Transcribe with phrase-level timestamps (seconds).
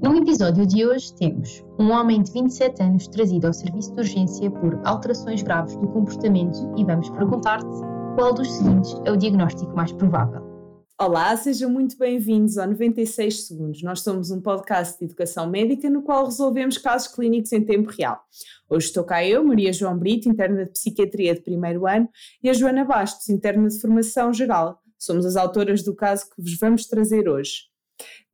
[0.00, 4.48] No episódio de hoje temos um homem de 27 anos trazido ao serviço de urgência
[4.48, 7.66] por alterações graves do comportamento e vamos perguntar-te
[8.14, 10.40] qual dos seguintes é o diagnóstico mais provável.
[11.00, 13.82] Olá, sejam muito bem-vindos ao 96 Segundos.
[13.82, 18.20] Nós somos um podcast de educação médica no qual resolvemos casos clínicos em tempo real.
[18.70, 22.08] Hoje estou cá eu, Maria João Brito, interna de Psiquiatria de primeiro ano,
[22.40, 24.80] e a Joana Bastos, interna de Formação Geral.
[24.96, 27.68] Somos as autoras do caso que vos vamos trazer hoje.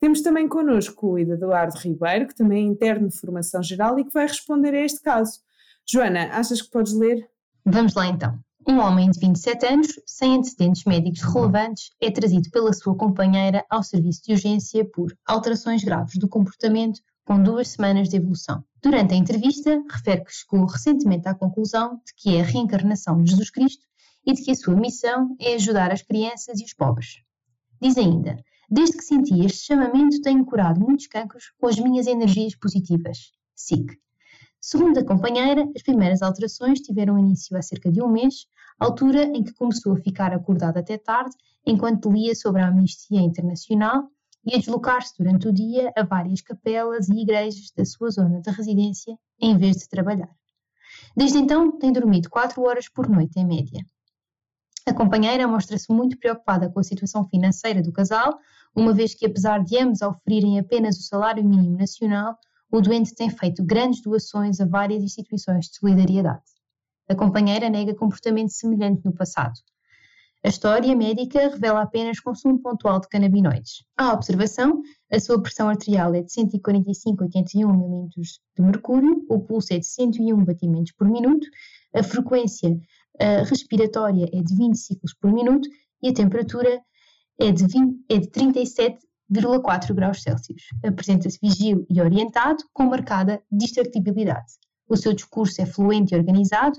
[0.00, 4.12] Temos também connosco o Eduardo Ribeiro, que também é interno de formação geral e que
[4.12, 5.40] vai responder a este caso.
[5.86, 7.28] Joana, achas que podes ler?
[7.64, 8.38] Vamos lá então.
[8.66, 13.82] Um homem de 27 anos, sem antecedentes médicos relevantes, é trazido pela sua companheira ao
[13.82, 18.64] serviço de urgência por alterações graves do comportamento com duas semanas de evolução.
[18.82, 23.30] Durante a entrevista, refere que chegou recentemente à conclusão de que é a reencarnação de
[23.30, 23.84] Jesus Cristo
[24.26, 27.22] e de que a sua missão é ajudar as crianças e os pobres.
[27.80, 28.36] Diz ainda:
[28.70, 33.32] Desde que senti este chamamento, tenho curado muitos cancros com as minhas energias positivas.
[33.54, 33.98] SIC.
[34.60, 38.46] Segundo a companheira, as primeiras alterações tiveram início há cerca de um mês,
[38.78, 44.08] altura em que começou a ficar acordada até tarde, enquanto lia sobre a Amnistia Internacional
[44.44, 48.50] e a deslocar-se durante o dia a várias capelas e igrejas da sua zona de
[48.50, 50.34] residência, em vez de trabalhar.
[51.16, 53.84] Desde então, tem dormido 4 horas por noite, em média.
[54.86, 58.38] A companheira mostra-se muito preocupada com a situação financeira do casal,
[58.76, 62.36] uma vez que, apesar de ambos oferirem apenas o salário mínimo nacional,
[62.70, 66.42] o doente tem feito grandes doações a várias instituições de solidariedade.
[67.08, 69.54] A companheira nega comportamento semelhante no passado.
[70.44, 73.86] A história médica revela apenas consumo pontual de canabinoides.
[73.96, 79.78] À observação, a sua pressão arterial é de 145,81 mm de mercúrio, o pulso é
[79.78, 81.46] de 101 batimentos por minuto,
[81.94, 82.78] a frequência
[83.18, 85.68] a respiratória é de 20 ciclos por minuto
[86.02, 86.80] e a temperatura
[87.38, 87.64] é de,
[88.08, 90.62] é de 37,4 graus Celsius.
[90.84, 94.54] Apresenta-se vigil e orientado, com marcada distractibilidade.
[94.88, 96.78] O seu discurso é fluente e organizado,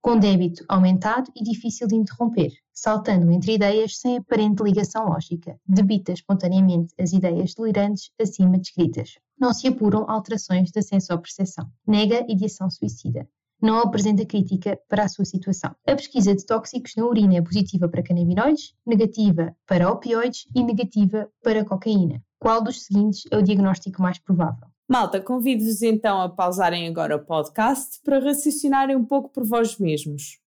[0.00, 6.12] com débito aumentado e difícil de interromper, saltando entre ideias sem aparente ligação lógica, debita
[6.12, 9.18] espontaneamente as ideias delirantes acima descritas.
[9.38, 11.70] Não se apuram alterações da sensoperceção.
[11.86, 13.28] Nega ideação suicida
[13.62, 15.74] não apresenta crítica para a sua situação.
[15.86, 21.30] A pesquisa de tóxicos na urina é positiva para canabinoides, negativa para opioides e negativa
[21.42, 22.20] para cocaína.
[22.40, 24.66] Qual dos seguintes é o diagnóstico mais provável?
[24.88, 30.40] Malta, convido-vos então a pausarem agora o podcast para raciocinarem um pouco por vós mesmos.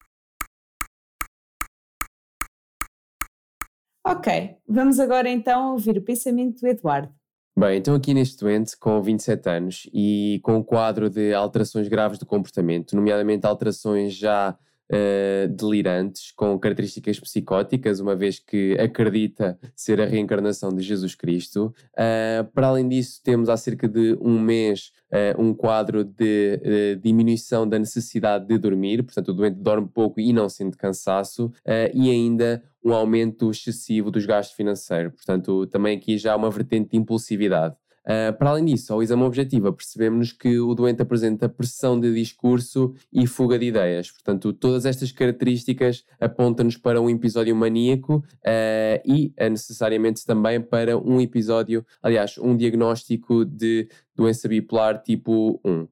[4.06, 7.12] Ok, vamos agora então ouvir o pensamento do Eduardo.
[7.58, 12.20] Bem, então aqui neste doente com 27 anos e com um quadro de alterações graves
[12.20, 14.58] do comportamento, nomeadamente alterações já
[14.92, 21.74] uh, delirantes, com características psicóticas, uma vez que acredita ser a reencarnação de Jesus Cristo.
[21.94, 27.66] Uh, para além disso, temos há cerca de um mês uh, um quadro de diminuição
[27.66, 31.54] da necessidade de dormir, portanto o doente dorme pouco e não sente cansaço,
[31.94, 35.12] e ainda um aumento excessivo dos gastos financeiros.
[35.16, 37.76] Portanto, também aqui já há uma vertente de impulsividade.
[38.06, 42.94] Uh, para além disso, ao exame objetivo, percebemos que o doente apresenta pressão de discurso
[43.12, 44.12] e fuga de ideias.
[44.12, 50.96] Portanto, todas estas características apontam-nos para um episódio maníaco uh, e uh, necessariamente também para
[50.96, 55.88] um episódio, aliás, um diagnóstico de doença bipolar tipo 1.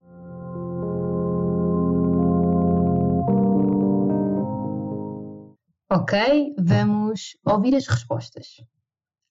[5.96, 8.60] Ok, vamos ouvir as respostas.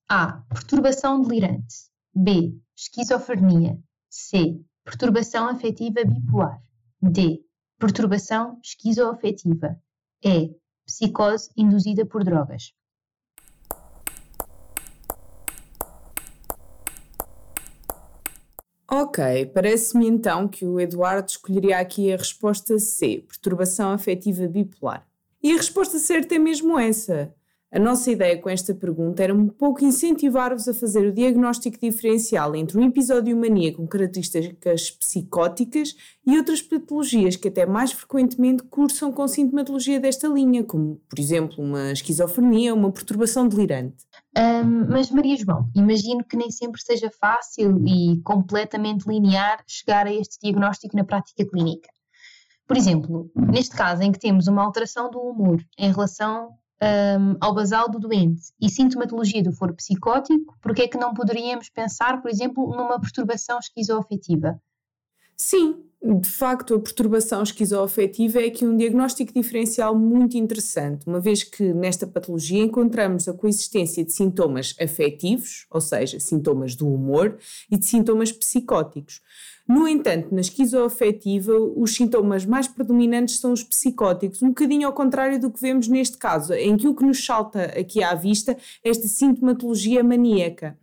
[0.09, 0.45] A.
[0.49, 1.91] Perturbação delirante.
[2.15, 2.56] B.
[2.77, 3.83] Esquizofrenia.
[4.09, 4.61] C.
[4.84, 6.62] Perturbação afetiva bipolar.
[7.03, 7.45] D.
[7.81, 9.77] Perturbação esquizoafetiva.
[10.25, 10.55] E.
[10.87, 12.73] Psicose induzida por drogas.
[18.89, 25.05] Ok, parece-me então que o Eduardo escolheria aqui a resposta C, perturbação afetiva bipolar.
[25.42, 27.34] E a resposta certa é mesmo essa.
[27.75, 32.54] A nossa ideia com esta pergunta era um pouco incentivar-vos a fazer o diagnóstico diferencial
[32.54, 35.96] entre um episódio mania com características psicóticas
[36.26, 41.64] e outras patologias que até mais frequentemente cursam com sintomatologia desta linha, como, por exemplo,
[41.64, 44.05] uma esquizofrenia ou uma perturbação delirante.
[44.37, 50.12] Um, mas, Maria João, imagino que nem sempre seja fácil e completamente linear chegar a
[50.12, 51.88] este diagnóstico na prática clínica.
[52.67, 57.55] Por exemplo, neste caso em que temos uma alteração do humor em relação um, ao
[57.55, 62.31] basal do doente e sintomatologia do foro psicótico, porque é que não poderíamos pensar, por
[62.31, 64.61] exemplo, numa perturbação esquizoafetiva?
[65.37, 71.44] Sim, de facto, a perturbação esquizoafetiva é aqui um diagnóstico diferencial muito interessante, uma vez
[71.44, 77.38] que nesta patologia encontramos a coexistência de sintomas afetivos, ou seja, sintomas do humor,
[77.70, 79.20] e de sintomas psicóticos.
[79.69, 85.40] No entanto, na esquizoafetiva, os sintomas mais predominantes são os psicóticos, um bocadinho ao contrário
[85.40, 88.90] do que vemos neste caso, em que o que nos salta aqui à vista é
[88.90, 90.76] esta sintomatologia maníaca.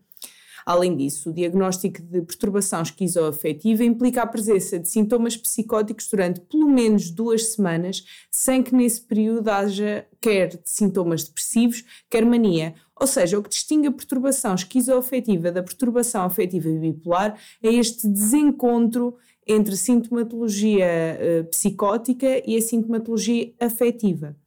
[0.70, 6.70] Além disso, o diagnóstico de perturbação esquizoafetiva implica a presença de sintomas psicóticos durante pelo
[6.70, 12.76] menos duas semanas, sem que nesse período haja quer sintomas depressivos, quer mania.
[12.96, 19.18] Ou seja, o que distingue a perturbação esquizoafetiva da perturbação afetiva bipolar é este desencontro
[19.48, 24.38] entre sintomatologia uh, psicótica e a sintomatologia afetiva.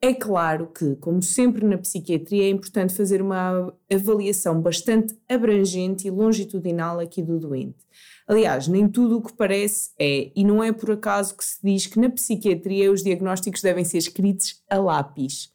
[0.00, 6.10] É claro que, como sempre na psiquiatria, é importante fazer uma avaliação bastante abrangente e
[6.10, 7.86] longitudinal aqui do doente.
[8.28, 11.86] Aliás, nem tudo o que parece é, e não é por acaso que se diz
[11.86, 15.54] que na psiquiatria os diagnósticos devem ser escritos a lápis.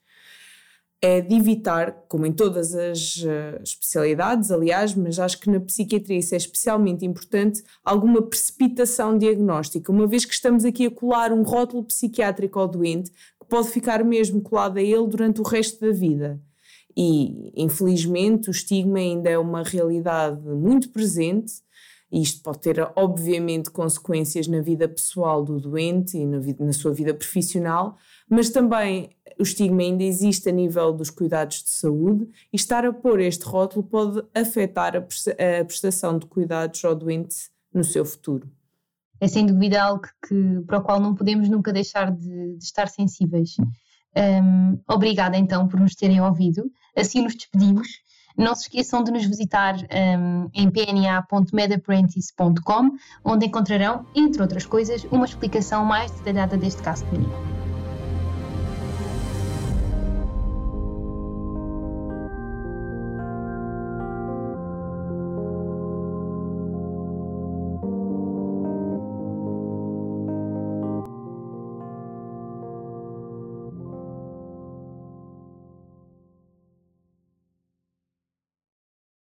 [1.04, 6.20] É de evitar, como em todas as uh, especialidades, aliás, mas acho que na psiquiatria
[6.20, 11.42] isso é especialmente importante, alguma precipitação diagnóstica, uma vez que estamos aqui a colar um
[11.42, 13.12] rótulo psiquiátrico ao doente
[13.52, 16.42] pode ficar mesmo colado a ele durante o resto da vida.
[16.96, 21.52] E, infelizmente, o estigma ainda é uma realidade muito presente,
[22.10, 26.94] e isto pode ter, obviamente, consequências na vida pessoal do doente e na, na sua
[26.94, 27.98] vida profissional,
[28.30, 32.94] mas também o estigma ainda existe a nível dos cuidados de saúde e estar a
[32.94, 38.50] pôr este rótulo pode afetar a prestação de cuidados ao doente no seu futuro
[39.22, 42.90] é sem dúvida algo que, para o qual não podemos nunca deixar de, de estar
[42.90, 43.56] sensíveis.
[44.18, 46.64] Um, obrigada então por nos terem ouvido.
[46.98, 47.88] Assim nos despedimos.
[48.36, 52.90] Não se esqueçam de nos visitar um, em pna.medapprentice.com,
[53.24, 57.61] onde encontrarão, entre outras coisas, uma explicação mais detalhada deste caso clínico.